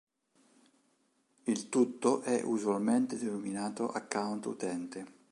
Il 1.43 1.69
tutto 1.69 2.21
è 2.21 2.41
usualmente 2.41 3.19
denominato 3.19 3.87
"account 3.91 4.47
utente". 4.47 5.05